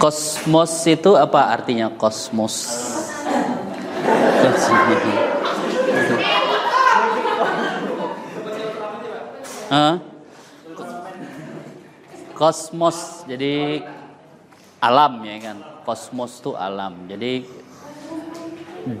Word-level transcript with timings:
Kosmos 0.00 0.72
itu 0.88 1.12
apa 1.20 1.52
artinya 1.52 1.92
kosmos? 1.92 2.64
Kosmos 12.32 13.28
jadi 13.28 13.84
alam 14.80 15.20
ya 15.20 15.36
kan. 15.44 15.58
Kosmos 15.84 16.40
itu 16.40 16.56
alam. 16.56 17.04
Jadi 17.04 17.44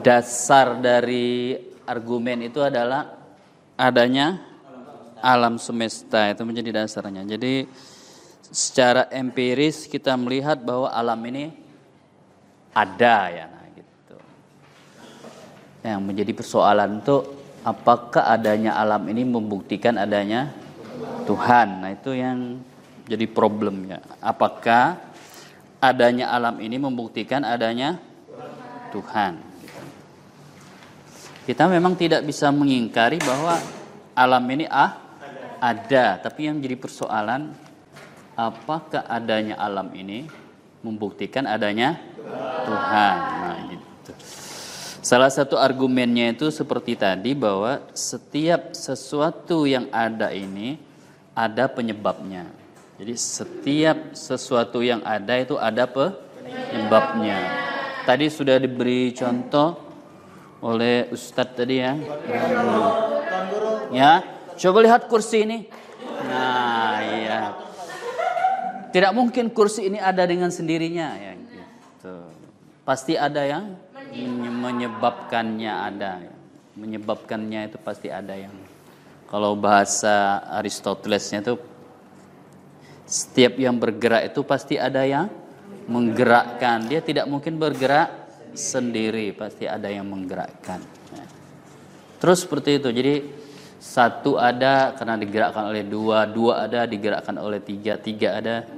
dasar 0.04 0.76
dari 0.76 1.56
argumen 1.88 2.44
itu 2.44 2.60
adalah 2.60 3.16
adanya 3.80 4.44
alam 5.24 5.56
semesta 5.56 6.28
itu 6.28 6.44
menjadi 6.44 6.84
dasarnya. 6.84 7.24
Jadi 7.24 7.64
secara 8.48 9.06
empiris 9.12 9.84
kita 9.84 10.16
melihat 10.16 10.56
bahwa 10.64 10.88
alam 10.88 11.20
ini 11.28 11.52
ada 12.72 13.16
ya 13.28 13.44
nah 13.50 13.66
gitu. 13.76 14.16
Yang 15.84 16.00
menjadi 16.00 16.32
persoalan 16.32 17.04
itu 17.04 17.16
apakah 17.60 18.24
adanya 18.24 18.76
alam 18.80 19.04
ini 19.08 19.22
membuktikan 19.28 20.00
adanya 20.00 20.50
Tuhan. 21.28 21.68
Nah, 21.84 21.90
itu 21.94 22.10
yang 22.16 22.58
jadi 23.06 23.26
problemnya. 23.30 24.02
Apakah 24.18 24.98
adanya 25.78 26.32
alam 26.34 26.58
ini 26.58 26.76
membuktikan 26.78 27.46
adanya 27.46 27.98
Tuhan? 28.90 29.38
Kita 31.46 31.66
memang 31.66 31.98
tidak 31.98 32.22
bisa 32.22 32.52
mengingkari 32.54 33.18
bahwa 33.22 33.58
alam 34.14 34.44
ini 34.50 34.66
ah 34.70 34.98
ada, 35.60 36.20
tapi 36.20 36.46
yang 36.48 36.58
jadi 36.62 36.76
persoalan 36.78 37.52
apakah 38.40 39.04
adanya 39.04 39.60
alam 39.60 39.92
ini 39.92 40.24
membuktikan 40.80 41.44
adanya 41.44 42.00
Tuhan. 42.64 43.16
Nah, 43.20 43.56
gitu. 43.68 44.12
Salah 45.04 45.28
satu 45.28 45.60
argumennya 45.60 46.32
itu 46.32 46.48
seperti 46.48 46.96
tadi 46.96 47.36
bahwa 47.36 47.84
setiap 47.92 48.72
sesuatu 48.72 49.68
yang 49.68 49.92
ada 49.92 50.32
ini 50.32 50.80
ada 51.36 51.68
penyebabnya. 51.68 52.48
Jadi 53.00 53.14
setiap 53.16 54.12
sesuatu 54.12 54.84
yang 54.84 55.00
ada 55.04 55.40
itu 55.40 55.56
ada 55.56 55.88
penyebabnya. 55.88 57.38
Tadi 58.04 58.28
sudah 58.28 58.60
diberi 58.60 59.12
contoh 59.16 59.76
oleh 60.60 61.08
Ustadz 61.08 61.56
tadi 61.56 61.80
ya. 61.80 61.96
Ya, 63.88 64.12
coba 64.60 64.78
lihat 64.84 65.08
kursi 65.08 65.48
ini. 65.48 65.58
Nah. 66.28 66.59
Tidak 68.90 69.12
mungkin 69.14 69.54
kursi 69.54 69.86
ini 69.86 69.98
ada 70.02 70.26
dengan 70.26 70.50
sendirinya 70.50 71.14
ya 71.14 71.32
gitu. 71.38 72.14
Pasti 72.82 73.14
ada 73.14 73.46
yang 73.46 73.78
menyebabkannya 74.60 75.72
ada. 75.72 76.12
Menyebabkannya 76.74 77.70
itu 77.70 77.78
pasti 77.78 78.10
ada 78.10 78.34
yang 78.34 78.54
kalau 79.30 79.54
bahasa 79.54 80.42
Aristotelesnya 80.58 81.46
itu 81.46 81.54
setiap 83.06 83.58
yang 83.62 83.78
bergerak 83.78 84.34
itu 84.34 84.42
pasti 84.42 84.74
ada 84.74 85.06
yang 85.06 85.30
menggerakkan. 85.86 86.90
Dia 86.90 86.98
tidak 87.02 87.30
mungkin 87.30 87.58
bergerak 87.58 88.10
sendiri, 88.54 89.30
pasti 89.34 89.70
ada 89.70 89.86
yang 89.86 90.06
menggerakkan. 90.10 90.82
Terus 92.20 92.42
seperti 92.42 92.82
itu. 92.82 92.88
Jadi 92.90 93.14
satu 93.80 94.36
ada 94.36 94.92
karena 94.92 95.16
digerakkan 95.16 95.72
oleh 95.72 95.82
dua, 95.86 96.28
dua 96.28 96.68
ada 96.68 96.84
digerakkan 96.84 97.38
oleh 97.40 97.64
tiga, 97.64 97.96
tiga 97.96 98.36
ada 98.36 98.68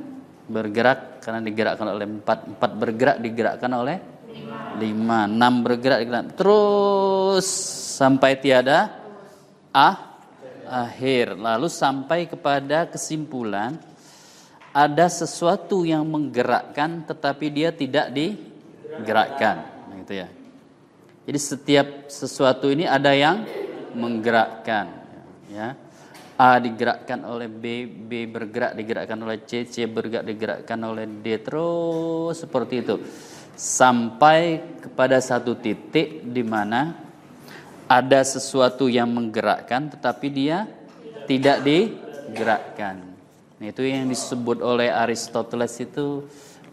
bergerak 0.53 1.25
karena 1.25 1.41
digerakkan 1.41 1.89
oleh 1.89 2.07
empat, 2.21 2.39
empat 2.53 2.71
bergerak 2.77 3.17
digerakkan 3.25 3.73
oleh 3.73 3.97
lima, 4.77 5.25
enam 5.25 5.65
bergerak 5.65 6.05
digerakkan. 6.05 6.37
terus 6.37 7.49
sampai 7.97 8.37
tiada 8.37 8.93
ah 9.73 10.13
akhir. 10.73 11.37
Lalu 11.37 11.69
sampai 11.69 12.29
kepada 12.29 12.89
kesimpulan 12.89 13.77
ada 14.73 15.07
sesuatu 15.13 15.85
yang 15.85 16.05
menggerakkan 16.09 17.05
tetapi 17.05 17.47
dia 17.53 17.69
tidak 17.73 18.09
digerakkan, 18.09 19.69
nah, 19.89 19.97
gitu 20.01 20.25
ya. 20.25 20.29
Jadi 21.29 21.39
setiap 21.39 21.87
sesuatu 22.09 22.73
ini 22.73 22.89
ada 22.89 23.13
yang 23.13 23.45
menggerakkan, 23.93 24.89
ya. 25.53 25.77
A 26.43 26.59
digerakkan 26.59 27.23
oleh 27.23 27.47
B, 27.47 27.87
B 27.87 28.27
bergerak 28.27 28.75
digerakkan 28.75 29.15
oleh 29.23 29.47
C, 29.47 29.63
C 29.63 29.87
bergerak 29.87 30.27
digerakkan 30.27 30.81
oleh 30.83 31.07
D 31.07 31.39
terus 31.39 32.43
seperti 32.43 32.83
itu 32.83 32.99
sampai 33.55 34.59
kepada 34.83 35.23
satu 35.23 35.55
titik 35.55 36.27
di 36.27 36.43
mana 36.43 36.99
ada 37.87 38.27
sesuatu 38.27 38.91
yang 38.91 39.07
menggerakkan 39.07 39.95
tetapi 39.95 40.27
dia 40.35 40.67
tidak 41.31 41.63
digerakkan. 41.63 43.07
Nah, 43.63 43.67
itu 43.71 43.87
yang 43.87 44.11
disebut 44.11 44.59
oleh 44.59 44.91
Aristoteles 44.91 45.79
itu 45.79 46.27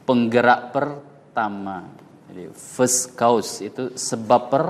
penggerak 0.10 0.74
pertama. 0.74 1.86
Jadi 2.26 2.50
first 2.58 3.14
cause 3.14 3.62
itu 3.62 3.94
sebab 3.94 4.42
per 4.50 4.64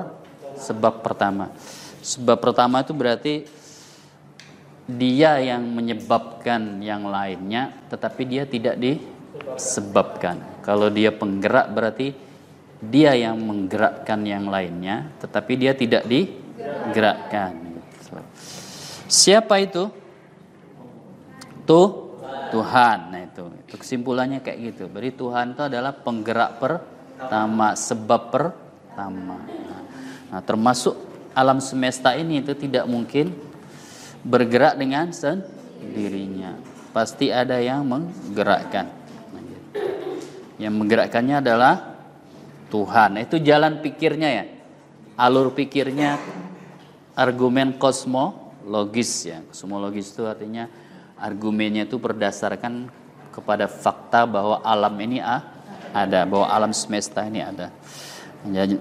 sebab 0.59 0.99
pertama. 0.99 1.55
Sebab 2.03 2.35
pertama 2.35 2.83
itu 2.83 2.91
berarti 2.91 3.47
dia 4.97 5.37
yang 5.37 5.61
menyebabkan 5.69 6.81
yang 6.81 7.05
lainnya 7.05 7.85
tetapi 7.93 8.25
dia 8.25 8.43
tidak 8.49 8.81
disebabkan. 8.81 10.61
Kalau 10.65 10.89
dia 10.89 11.13
penggerak 11.13 11.69
berarti 11.69 12.13
dia 12.79 13.13
yang 13.13 13.37
menggerakkan 13.37 14.25
yang 14.25 14.49
lainnya 14.49 15.13
tetapi 15.21 15.53
dia 15.59 15.77
tidak 15.77 16.09
digerakkan. 16.09 17.53
Siapa 19.09 19.61
itu? 19.61 19.89
Tuh 21.69 22.09
Tuhan. 22.49 22.97
Nah 23.13 23.21
itu, 23.29 23.45
itu 23.65 23.75
kesimpulannya 23.77 24.41
kayak 24.41 24.73
gitu. 24.73 24.89
Berarti 24.89 25.13
Tuhan 25.13 25.45
itu 25.53 25.61
adalah 25.65 25.93
penggerak 25.93 26.57
pertama, 26.57 27.77
sebab 27.77 28.21
pertama. 28.33 29.37
Nah, 30.29 30.41
termasuk 30.45 30.97
alam 31.33 31.61
semesta 31.61 32.13
ini 32.17 32.41
itu 32.41 32.53
tidak 32.57 32.85
mungkin 32.89 33.48
bergerak 34.23 34.75
dengan 34.79 35.11
sendirinya. 35.13 36.57
Pasti 36.91 37.29
ada 37.29 37.61
yang 37.61 37.85
menggerakkan. 37.85 38.89
Yang 40.59 40.73
menggerakkannya 40.75 41.35
adalah 41.39 41.95
Tuhan. 42.67 43.21
Itu 43.23 43.39
jalan 43.39 43.79
pikirnya 43.79 44.29
ya. 44.29 44.45
Alur 45.19 45.51
pikirnya 45.55 46.19
argumen 47.15 47.75
kosmologis 47.79 49.11
ya. 49.27 49.39
Kosmologis 49.47 50.11
itu 50.11 50.23
artinya 50.27 50.67
argumennya 51.19 51.87
itu 51.87 51.99
berdasarkan 51.99 52.87
kepada 53.29 53.67
fakta 53.67 54.27
bahwa 54.27 54.59
alam 54.63 54.95
ini 54.99 55.19
ada, 55.19 56.23
bahwa 56.27 56.47
alam 56.47 56.71
semesta 56.75 57.23
ini 57.23 57.39
ada. 57.39 57.71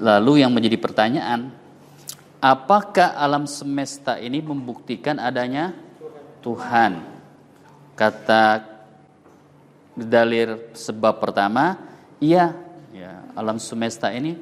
Lalu 0.03 0.43
yang 0.47 0.55
menjadi 0.55 0.79
pertanyaan, 0.79 1.51
Apakah 2.39 3.19
alam 3.19 3.51
semesta 3.51 4.15
ini 4.15 4.39
membuktikan 4.39 5.19
adanya 5.19 5.75
Tuhan? 6.39 7.03
Kata 7.99 8.63
dalil 9.99 10.71
sebab 10.71 11.19
pertama, 11.19 11.75
iya, 12.23 12.55
ya, 12.95 13.27
alam 13.35 13.59
semesta 13.59 14.15
ini 14.15 14.39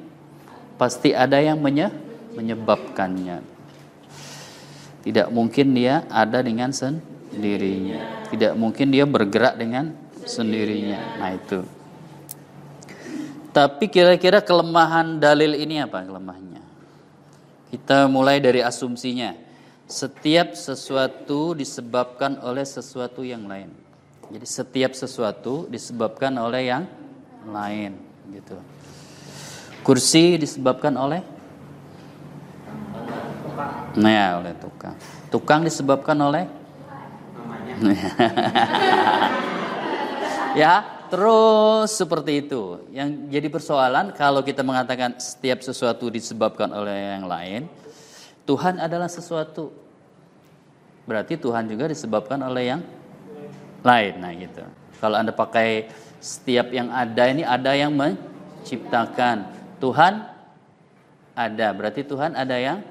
pasti 0.77 1.17
ada 1.17 1.41
yang 1.41 1.57
menye 1.57 1.89
menyebabkannya. 2.37 3.41
Tidak 5.01 5.33
mungkin 5.33 5.73
dia 5.73 6.05
ada 6.13 6.45
dengan 6.45 6.69
sendirinya. 6.69 8.29
Tidak 8.29 8.53
mungkin 8.53 8.93
dia 8.93 9.09
bergerak 9.09 9.57
dengan 9.57 9.89
sendirinya. 10.21 11.17
Nah, 11.17 11.31
itu. 11.33 11.65
Tapi 13.49 13.89
kira-kira 13.89 14.45
kelemahan 14.45 15.17
dalil 15.17 15.57
ini 15.57 15.81
apa 15.81 16.05
kelemahannya? 16.05 16.66
Kita 17.67 18.07
mulai 18.07 18.39
dari 18.39 18.63
asumsinya. 18.63 19.35
Setiap 19.87 20.55
sesuatu 20.55 21.55
disebabkan 21.55 22.39
oleh 22.43 22.63
sesuatu 22.67 23.23
yang 23.23 23.47
lain. 23.47 23.71
Jadi 24.27 24.43
setiap 24.43 24.91
sesuatu 24.91 25.67
disebabkan 25.71 26.35
oleh 26.35 26.67
yang 26.67 26.83
lain 27.47 27.95
gitu. 28.35 28.59
Kursi 29.83 30.35
disebabkan 30.35 30.95
oleh 30.99 31.23
Nah, 33.97 34.13
ya, 34.13 34.37
oleh 34.37 34.53
tukang. 34.61 34.93
Tukang 35.33 35.65
disebabkan 35.65 36.13
oleh 36.21 36.45
ya, 40.61 40.96
Terus 41.07 41.89
seperti 41.95 42.47
itu. 42.47 42.83
Yang 42.91 43.09
jadi 43.31 43.47
persoalan 43.47 44.11
kalau 44.15 44.43
kita 44.43 44.61
mengatakan 44.61 45.15
setiap 45.17 45.63
sesuatu 45.63 46.11
disebabkan 46.11 46.71
oleh 46.71 47.17
yang 47.17 47.25
lain, 47.25 47.61
Tuhan 48.43 48.79
adalah 48.79 49.07
sesuatu. 49.07 49.71
Berarti 51.07 51.39
Tuhan 51.39 51.71
juga 51.71 51.87
disebabkan 51.87 52.43
oleh 52.43 52.75
yang 52.75 52.81
lain. 53.83 54.13
Nah 54.19 54.31
gitu. 54.35 54.63
Kalau 54.99 55.15
Anda 55.15 55.31
pakai 55.31 55.87
setiap 56.19 56.73
yang 56.73 56.91
ada 56.91 57.23
ini 57.29 57.47
ada 57.47 57.71
yang 57.71 57.95
menciptakan. 57.95 59.55
Tuhan 59.77 60.25
ada, 61.37 61.67
berarti 61.69 62.01
Tuhan 62.01 62.33
ada 62.33 62.57
yang 62.57 62.81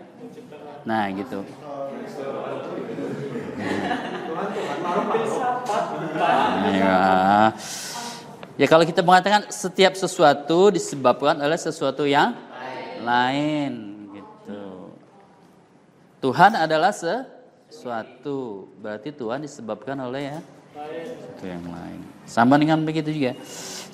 Nah, 0.86 1.10
gitu. 1.10 1.42
Nah, 6.14 6.70
ya. 6.70 7.02
Ya 8.56 8.66
kalau 8.68 8.84
kita 8.84 9.04
mengatakan 9.04 9.48
setiap 9.52 9.94
sesuatu 9.94 10.72
disebabkan 10.72 11.38
oleh 11.40 11.56
sesuatu 11.60 12.08
yang 12.08 12.36
lain, 13.04 13.72
gitu. 14.16 14.92
Tuhan 16.24 16.56
adalah 16.56 16.90
sesuatu, 16.96 18.72
berarti 18.80 19.12
Tuhan 19.12 19.44
disebabkan 19.44 19.96
oleh 20.00 20.32
ya 20.32 20.38
sesuatu 20.76 21.44
yang 21.46 21.64
lain. 21.68 22.00
Sama 22.26 22.58
dengan 22.58 22.82
begitu 22.82 23.14
juga. 23.14 23.38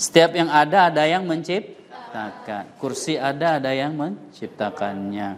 Setiap 0.00 0.32
yang 0.32 0.48
ada 0.48 0.88
ada 0.88 1.04
yang 1.04 1.22
menciptakan. 1.28 2.74
Kursi 2.80 3.20
ada 3.20 3.60
ada 3.60 3.70
yang 3.70 3.92
menciptakannya. 3.92 5.36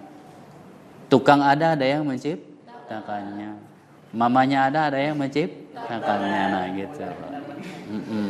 Tukang 1.11 1.43
ada 1.43 1.75
ada 1.75 1.85
yang 1.85 2.07
menciptakannya. 2.07 3.74
Mamanya 4.15 4.71
ada 4.71 4.95
ada 4.95 4.99
yang 5.03 5.19
menciptakannya. 5.19 6.43
Nah 6.55 6.67
gitu. 6.79 7.03
Mm 7.91 8.03
-mm. 8.07 8.29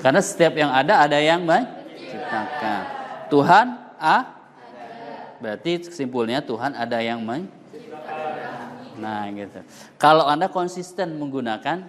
Karena 0.00 0.20
setiap 0.24 0.56
yang 0.56 0.72
ada 0.72 1.04
ada 1.04 1.20
yang 1.20 1.44
menciptakan. 1.44 2.82
Tuhan 3.28 3.66
A 4.00 4.16
berarti 5.38 5.86
kesimpulannya 5.86 6.40
Tuhan 6.42 6.72
ada 6.72 6.98
yang 7.04 7.20
menciptakan. 7.20 8.96
Nah 8.98 9.28
gitu. 9.30 9.60
Kalau 10.00 10.24
Anda 10.26 10.48
konsisten 10.48 11.20
menggunakan 11.20 11.86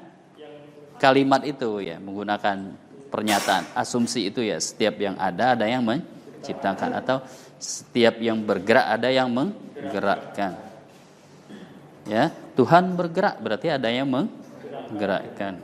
kalimat 0.99 1.41
itu 1.47 1.79
ya, 1.81 1.97
menggunakan 1.97 2.75
pernyataan 3.09 3.73
asumsi 3.73 4.29
itu 4.29 4.43
ya, 4.45 4.59
setiap 4.59 4.99
yang 4.99 5.15
ada 5.17 5.57
ada 5.57 5.65
yang 5.65 5.81
menciptakan 5.81 6.93
atau 6.99 7.23
setiap 7.57 8.19
yang 8.21 8.43
bergerak 8.43 8.85
ada 8.85 9.09
yang 9.09 9.31
menggerakkan. 9.31 10.68
Ya, 12.07 12.31
Tuhan 12.55 12.95
bergerak 12.95 13.41
berarti 13.43 13.67
ada 13.71 13.91
yang 13.91 14.07
menggerakkan. 14.07 15.59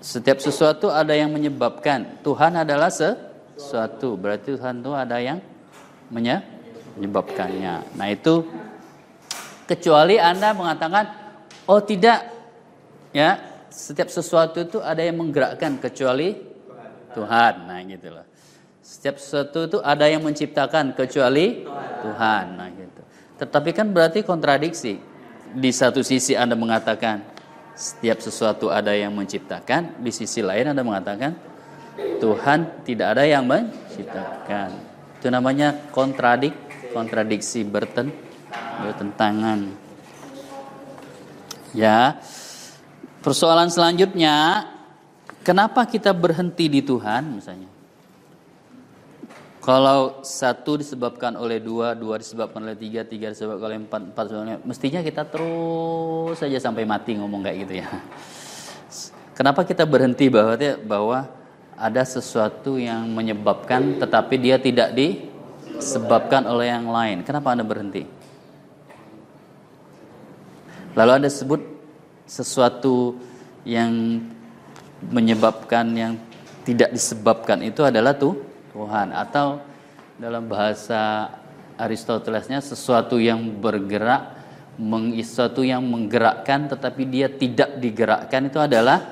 Setiap 0.00 0.40
sesuatu 0.40 0.88
ada 0.88 1.12
yang 1.12 1.28
menyebabkan. 1.28 2.24
Tuhan 2.24 2.56
adalah 2.56 2.88
sesuatu, 2.88 4.16
berarti 4.16 4.56
Tuhan 4.56 4.80
itu 4.80 4.92
ada 4.96 5.20
yang 5.20 5.44
menyebabkannya. 6.08 8.00
Nah, 8.00 8.08
itu 8.08 8.48
kecuali 9.68 10.16
Anda 10.16 10.56
mengatakan 10.56 11.04
oh 11.68 11.80
tidak 11.84 12.26
ya, 13.12 13.36
setiap 13.68 14.08
sesuatu 14.08 14.64
itu 14.64 14.80
ada 14.80 15.04
yang 15.04 15.20
menggerakkan 15.20 15.76
kecuali 15.76 16.32
Tuhan. 17.12 17.54
Nah, 17.68 17.78
gitu 17.84 18.08
loh. 18.08 18.26
Setiap 18.80 19.20
sesuatu 19.20 19.68
itu 19.68 19.78
ada 19.84 20.08
yang 20.08 20.24
menciptakan 20.24 20.96
kecuali 20.96 21.62
Tuhan. 22.02 22.44
Nah. 22.56 22.79
Tetapi 23.40 23.72
kan 23.72 23.88
berarti 23.88 24.20
kontradiksi. 24.20 25.00
Di 25.50 25.72
satu 25.74 26.04
sisi 26.04 26.38
Anda 26.38 26.54
mengatakan 26.54 27.24
setiap 27.74 28.20
sesuatu 28.22 28.68
ada 28.70 28.94
yang 28.94 29.10
menciptakan, 29.16 29.98
di 29.98 30.12
sisi 30.12 30.44
lain 30.44 30.70
Anda 30.70 30.84
mengatakan 30.84 31.34
Tuhan 32.20 32.84
tidak 32.86 33.16
ada 33.16 33.24
yang 33.24 33.48
menciptakan. 33.48 34.70
Itu 35.18 35.26
namanya 35.32 35.90
kontradik, 35.90 36.52
kontradiksi 36.92 37.64
berten, 37.64 38.12
bertentangan. 38.84 39.72
Ya. 41.72 42.20
Persoalan 43.20 43.68
selanjutnya, 43.68 44.64
kenapa 45.44 45.84
kita 45.84 46.16
berhenti 46.16 46.72
di 46.72 46.80
Tuhan 46.80 47.36
misalnya? 47.36 47.79
Kalau 49.70 50.18
satu 50.26 50.82
disebabkan 50.82 51.38
oleh 51.38 51.62
dua, 51.62 51.94
dua 51.94 52.18
disebabkan 52.18 52.66
oleh 52.66 52.74
tiga, 52.74 53.06
tiga 53.06 53.30
disebabkan 53.30 53.70
oleh 53.70 53.78
empat, 53.86 54.02
empat 54.10 54.24
disebabkan 54.26 54.50
oleh 54.50 54.58
mestinya 54.66 54.98
kita 54.98 55.22
terus 55.30 56.42
saja 56.42 56.58
sampai 56.58 56.82
mati 56.82 57.14
ngomong 57.14 57.38
kayak 57.46 57.56
gitu 57.62 57.74
ya. 57.78 57.86
Kenapa 59.38 59.62
kita 59.62 59.86
berhenti 59.86 60.26
bahwa 60.26 60.58
bahwa 60.82 61.18
ada 61.78 62.02
sesuatu 62.02 62.82
yang 62.82 63.14
menyebabkan 63.14 64.02
tetapi 64.02 64.42
dia 64.42 64.58
tidak 64.58 64.90
disebabkan 64.90 66.50
oleh 66.50 66.66
yang 66.66 66.90
lain? 66.90 67.22
Kenapa 67.22 67.54
Anda 67.54 67.62
berhenti? 67.62 68.02
Lalu 70.98 71.10
Anda 71.14 71.30
sebut 71.30 71.62
sesuatu 72.26 73.22
yang 73.62 74.18
menyebabkan 75.14 75.94
yang 75.94 76.18
tidak 76.66 76.90
disebabkan 76.90 77.62
itu 77.62 77.86
adalah 77.86 78.18
tuh 78.18 78.49
Tuhan 78.70 79.10
atau 79.14 79.60
dalam 80.20 80.46
bahasa 80.46 81.32
Aristotelesnya 81.80 82.60
sesuatu 82.60 83.16
yang 83.16 83.40
bergerak 83.56 84.40
sesuatu 85.20 85.60
yang 85.60 85.84
menggerakkan 85.84 86.68
tetapi 86.68 87.02
dia 87.04 87.28
tidak 87.28 87.76
digerakkan 87.80 88.48
itu 88.48 88.56
adalah 88.56 89.04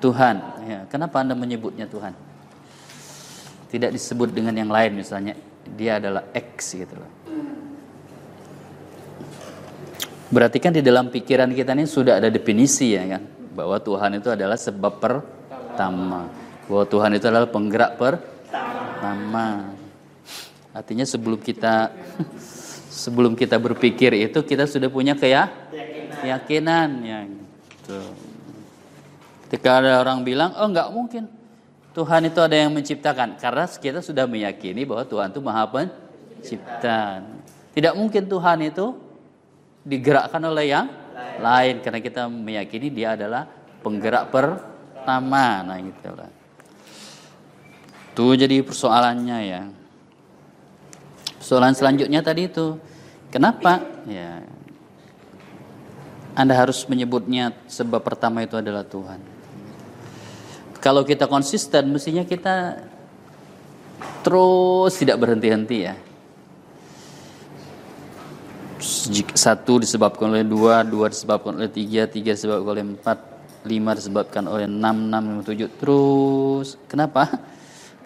Tuhan. 0.00 0.36
Ya, 0.68 0.80
kenapa 0.92 1.24
Anda 1.24 1.32
menyebutnya 1.32 1.88
Tuhan? 1.88 2.12
Tidak 3.72 3.90
disebut 3.92 4.36
dengan 4.36 4.52
yang 4.52 4.68
lain 4.68 4.92
misalnya 5.00 5.32
dia 5.64 5.96
adalah 5.96 6.28
X 6.32 6.76
gitu 6.76 6.92
loh. 6.96 7.10
Berarti 10.26 10.58
kan 10.58 10.74
di 10.74 10.82
dalam 10.82 11.08
pikiran 11.08 11.48
kita 11.54 11.72
ini 11.72 11.86
sudah 11.86 12.18
ada 12.18 12.28
definisi 12.28 12.98
ya 12.98 13.06
kan 13.16 13.22
bahwa 13.56 13.78
Tuhan 13.80 14.20
itu 14.20 14.28
adalah 14.28 14.58
sebab 14.58 15.00
pertama. 15.00 16.28
Bahwa 16.66 16.84
Tuhan 16.84 17.10
itu 17.14 17.26
adalah 17.30 17.48
penggerak 17.48 17.96
per 17.96 18.35
pertama. 18.96 19.76
Artinya 20.72 21.04
sebelum 21.04 21.36
kita 21.36 21.92
sebelum 23.04 23.36
kita 23.36 23.60
berpikir 23.60 24.16
itu 24.16 24.40
kita 24.40 24.64
sudah 24.64 24.88
punya 24.88 25.12
kayak 25.12 25.52
keyakinan 26.24 26.88
ya 27.04 27.20
gitu. 27.28 28.00
Ketika 29.46 29.84
ada 29.84 30.00
orang 30.00 30.24
bilang, 30.24 30.56
"Oh, 30.56 30.66
nggak 30.66 30.88
mungkin. 30.90 31.28
Tuhan 31.92 32.26
itu 32.26 32.40
ada 32.40 32.56
yang 32.56 32.72
menciptakan." 32.72 33.36
Karena 33.36 33.68
kita 33.68 34.00
sudah 34.00 34.24
meyakini 34.24 34.82
bahwa 34.88 35.04
Tuhan 35.04 35.30
itu 35.30 35.40
Maha 35.44 35.64
Pencipta. 35.70 37.22
Tidak 37.76 37.94
mungkin 37.94 38.26
Tuhan 38.26 38.58
itu 38.64 38.96
digerakkan 39.86 40.40
oleh 40.40 40.72
yang 40.72 40.88
lain 41.38 41.84
karena 41.84 42.00
kita 42.00 42.26
meyakini 42.26 42.88
dia 42.90 43.14
adalah 43.14 43.46
penggerak 43.84 44.32
pertama. 44.32 45.62
Nah, 45.62 45.78
gitu 45.78 46.10
lah. 46.10 46.45
Itu 48.16 48.32
jadi 48.32 48.64
persoalannya 48.64 49.38
ya. 49.44 49.68
Persoalan 51.36 51.76
selanjutnya 51.76 52.24
tadi 52.24 52.48
itu, 52.48 52.80
kenapa? 53.28 53.76
Ya, 54.08 54.40
Anda 56.32 56.56
harus 56.56 56.80
menyebutnya 56.88 57.52
sebab 57.68 58.00
pertama 58.00 58.40
itu 58.40 58.56
adalah 58.56 58.88
Tuhan. 58.88 59.20
Kalau 60.80 61.04
kita 61.04 61.28
konsisten, 61.28 61.92
mestinya 61.92 62.24
kita 62.24 62.88
terus 64.24 64.96
tidak 64.96 65.20
berhenti-henti 65.20 65.78
ya. 65.84 65.92
Satu 69.36 69.84
disebabkan 69.84 70.32
oleh 70.32 70.48
dua, 70.48 70.80
dua 70.88 71.12
disebabkan 71.12 71.60
oleh 71.60 71.68
tiga, 71.68 72.08
tiga 72.08 72.32
disebabkan 72.32 72.80
oleh 72.80 72.84
empat, 72.96 73.18
lima 73.68 73.92
disebabkan 73.92 74.48
oleh 74.48 74.64
enam, 74.64 75.12
enam, 75.12 75.44
tujuh. 75.44 75.68
Terus, 75.76 76.80
kenapa? 76.88 77.52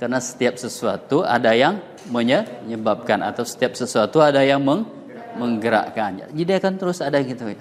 Karena 0.01 0.17
setiap 0.17 0.57
sesuatu 0.57 1.21
ada 1.21 1.53
yang 1.53 1.77
menyebabkan 2.09 3.21
atau 3.21 3.45
setiap 3.45 3.77
sesuatu 3.77 4.25
ada 4.25 4.41
yang 4.41 4.65
meng 4.65 4.89
menggerakkan. 5.37 6.33
Jadi 6.33 6.53
akan 6.57 6.73
terus 6.81 7.05
ada 7.05 7.21
gitu 7.21 7.53
ya. 7.53 7.61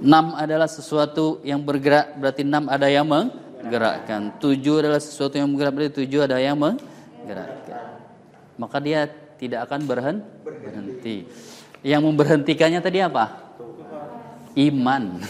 Enam 0.00 0.34
adalah 0.34 0.66
sesuatu 0.66 1.44
yang 1.44 1.60
bergerak 1.60 2.16
berarti 2.16 2.42
enam 2.42 2.66
ada 2.72 2.88
yang 2.88 3.04
menggerakkan. 3.04 4.40
Tujuh 4.40 4.82
adalah 4.82 4.98
sesuatu 4.98 5.36
yang 5.36 5.52
bergerak 5.52 5.72
berarti 5.76 5.92
tujuh 6.02 6.20
ada 6.24 6.40
yang 6.40 6.56
menggerakkan. 6.56 8.02
Maka 8.56 8.76
dia 8.80 9.06
tidak 9.36 9.68
akan 9.68 9.84
berhenti. 9.84 11.28
Yang 11.84 12.02
memberhentikannya 12.08 12.80
tadi 12.80 13.04
apa? 13.04 13.52
Iman. 14.56 15.20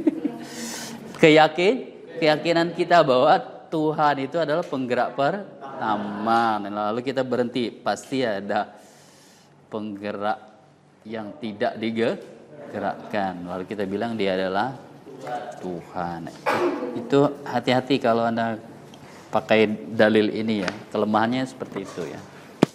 Keyakin, 1.20 1.74
keyakinan 2.16 2.72
kita 2.72 3.04
bahwa 3.04 3.59
Tuhan 3.70 4.14
itu 4.26 4.36
adalah 4.36 4.66
penggerak 4.66 5.14
pertama. 5.14 6.58
Lalu 6.58 7.00
kita 7.06 7.22
berhenti, 7.22 7.70
pasti 7.70 8.26
ada 8.26 8.66
penggerak 9.70 10.38
yang 11.06 11.32
tidak 11.38 11.78
digerakkan. 11.78 13.46
Lalu 13.46 13.64
kita 13.70 13.86
bilang 13.86 14.18
dia 14.18 14.34
adalah 14.34 14.74
Tuhan. 15.62 16.26
Itu 16.98 17.46
hati-hati 17.46 18.02
kalau 18.02 18.26
Anda 18.26 18.58
pakai 19.30 19.94
dalil 19.94 20.34
ini 20.34 20.66
ya. 20.66 20.70
Kelemahannya 20.90 21.46
seperti 21.46 21.86
itu 21.86 22.02
ya. 22.10 22.20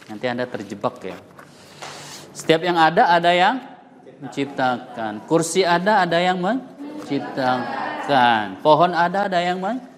Nanti 0.07 0.25
Anda 0.31 0.47
terjebak 0.47 1.03
ya. 1.03 1.19
Setiap 2.31 2.63
yang 2.63 2.79
ada 2.79 3.11
ada 3.11 3.35
yang 3.35 3.59
menciptakan. 4.23 5.27
Kursi 5.27 5.67
ada 5.67 6.07
ada 6.07 6.17
yang 6.23 6.39
menciptakan. 6.39 7.65
Pohon 8.63 8.95
ada, 8.95 9.27
ada 9.27 9.39
yang 9.43 9.59
menciptakan. 9.59 9.94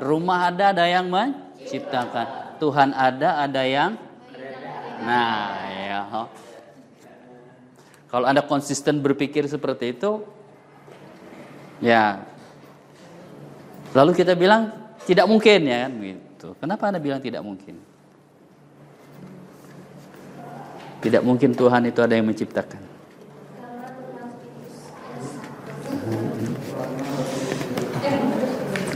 Rumah 0.00 0.38
ada, 0.48 0.72
ada 0.72 0.84
yang 0.88 1.06
menciptakan. 1.12 2.56
Tuhan 2.60 2.92
ada, 2.92 3.44
ada 3.44 3.62
yang 3.64 3.96
Nah, 5.00 5.56
ya. 5.80 6.00
Kalau 8.10 8.26
Anda 8.28 8.44
konsisten 8.44 9.00
berpikir 9.00 9.48
seperti 9.48 9.96
itu, 9.96 10.20
ya. 11.80 12.20
Lalu 13.96 14.12
kita 14.14 14.36
bilang 14.36 14.70
tidak 15.08 15.26
mungkin 15.26 15.66
ya 15.66 15.88
kan 15.88 15.92
gitu. 15.98 16.48
Kenapa 16.60 16.92
Anda 16.92 17.00
bilang 17.02 17.18
tidak 17.18 17.42
mungkin? 17.42 17.80
Tidak 21.00 21.22
mungkin 21.24 21.56
Tuhan 21.56 21.88
itu 21.88 22.00
ada 22.04 22.12
yang 22.12 22.28
menciptakan. 22.28 22.90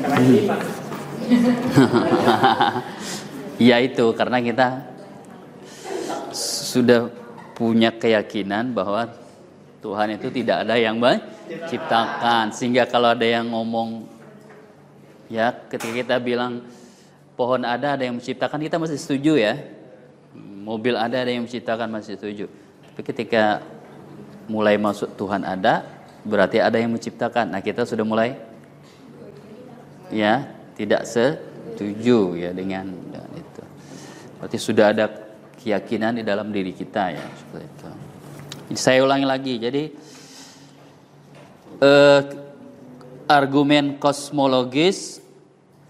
ya 3.68 3.80
itu 3.80 4.04
karena 4.12 4.44
kita 4.44 4.94
sudah 6.34 7.08
punya 7.54 7.94
keyakinan 7.94 8.74
bahwa 8.74 9.06
Tuhan 9.78 10.16
itu 10.16 10.32
tidak 10.32 10.66
ada 10.66 10.74
yang 10.80 10.98
menciptakan. 10.98 12.50
Sehingga 12.50 12.88
kalau 12.88 13.12
ada 13.12 13.24
yang 13.24 13.52
ngomong 13.52 14.08
ya 15.30 15.54
ketika 15.70 15.92
kita 15.92 16.16
bilang 16.18 16.64
pohon 17.38 17.62
ada 17.62 17.94
ada 17.94 18.02
yang 18.02 18.16
menciptakan 18.16 18.58
kita 18.64 18.80
masih 18.80 18.98
setuju 18.98 19.38
ya. 19.38 19.54
Mobil 20.64 20.96
ada 20.96 21.20
ada 21.20 21.28
yang 21.28 21.44
menciptakan 21.44 21.92
masih 21.92 22.16
setuju. 22.16 22.48
Tapi 22.90 23.02
ketika 23.04 23.60
mulai 24.48 24.80
masuk 24.80 25.12
Tuhan 25.14 25.44
ada 25.44 25.84
berarti 26.24 26.58
ada 26.58 26.80
yang 26.80 26.90
menciptakan. 26.90 27.52
Nah 27.52 27.60
kita 27.60 27.84
sudah 27.84 28.02
mulai 28.02 28.34
ya 30.14 30.46
tidak 30.78 31.02
setuju 31.10 32.38
ya 32.38 32.50
dengan, 32.54 32.94
itu. 33.34 33.62
Berarti 34.38 34.58
sudah 34.62 34.94
ada 34.94 35.10
keyakinan 35.58 36.20
di 36.20 36.22
dalam 36.22 36.54
diri 36.54 36.70
kita 36.70 37.10
ya 37.10 37.26
seperti 37.34 37.66
itu. 37.66 37.88
Saya 38.78 39.02
ulangi 39.02 39.26
lagi 39.26 39.54
jadi 39.58 39.84
eh, 41.82 42.20
argumen 43.26 43.98
kosmologis 43.98 45.18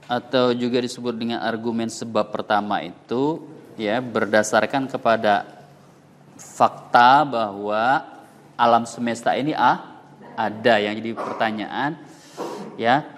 atau 0.04 0.52
juga 0.52 0.80
disebut 0.80 1.14
dengan 1.16 1.40
argumen 1.40 1.88
sebab 1.88 2.28
pertama 2.28 2.84
itu 2.84 3.40
ya 3.80 3.98
berdasarkan 4.04 4.86
kepada 4.86 5.48
fakta 6.36 7.24
bahwa 7.24 8.04
alam 8.54 8.84
semesta 8.86 9.34
ini 9.34 9.56
ah 9.56 10.02
ada. 10.34 10.78
Yang 10.82 10.94
jadi 11.02 11.10
pertanyaan 11.14 11.90
ya 12.76 13.13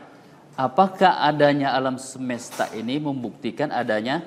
apakah 0.57 1.23
adanya 1.23 1.77
alam 1.77 2.01
semesta 2.01 2.73
ini 2.73 2.99
membuktikan 2.99 3.71
adanya 3.71 4.25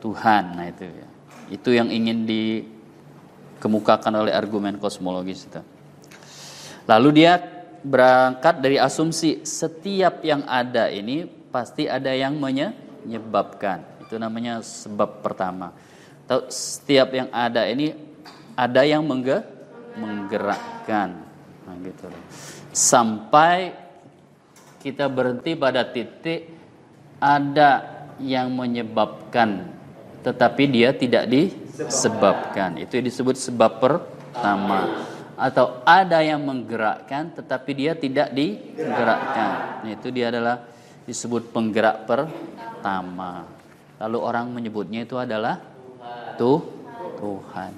Tuhan 0.00 0.56
nah 0.56 0.66
itu 0.70 0.86
ya 0.86 1.08
itu 1.46 1.70
yang 1.74 1.90
ingin 1.90 2.26
dikemukakan 2.26 4.14
oleh 4.14 4.32
argumen 4.34 4.78
kosmologis 4.78 5.46
itu 5.50 5.60
lalu 6.86 7.22
dia 7.22 7.42
berangkat 7.86 8.62
dari 8.62 8.78
asumsi 8.78 9.44
setiap 9.46 10.22
yang 10.26 10.42
ada 10.46 10.90
ini 10.90 11.26
pasti 11.26 11.86
ada 11.86 12.10
yang 12.10 12.38
menyebabkan 12.38 13.96
itu 14.06 14.22
namanya 14.22 14.62
sebab 14.62 15.18
pertama. 15.18 15.74
Tahu 16.30 16.46
setiap 16.46 17.10
yang 17.10 17.26
ada 17.34 17.66
ini 17.66 17.90
ada 18.54 18.86
yang 18.86 19.02
mengge 19.02 19.42
menggerakkan. 19.98 21.26
Nah, 21.66 21.74
gitu. 21.82 22.06
Sampai 22.70 23.74
kita 24.86 25.10
berhenti 25.10 25.58
pada 25.58 25.82
titik 25.82 26.46
ada 27.18 27.82
yang 28.22 28.54
menyebabkan 28.54 29.74
tetapi 30.22 30.62
dia 30.70 30.94
tidak 30.94 31.26
disebabkan. 31.26 32.78
Itu 32.78 32.98
disebut 32.98 33.34
sebab 33.34 33.82
pertama. 33.82 35.10
Atau 35.34 35.82
ada 35.82 36.22
yang 36.22 36.42
menggerakkan 36.42 37.34
tetapi 37.34 37.70
dia 37.74 37.92
tidak 37.98 38.30
digerakkan. 38.30 39.82
Nah, 39.82 39.90
itu 39.90 40.08
dia 40.14 40.30
adalah 40.30 40.62
disebut 41.02 41.50
penggerak 41.50 42.06
pertama. 42.06 43.46
Lalu 43.98 44.18
orang 44.22 44.46
menyebutnya 44.54 45.02
itu 45.02 45.18
adalah 45.18 45.62
tuh 46.38 46.62
Tuhan. 47.18 47.72